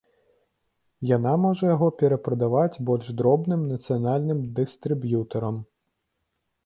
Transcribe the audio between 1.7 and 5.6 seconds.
яго перапрадаваць больш дробным нацыянальным дыстрыб'ютарам.